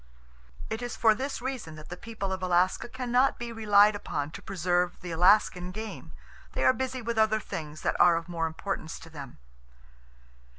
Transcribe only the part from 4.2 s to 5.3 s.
to preserve the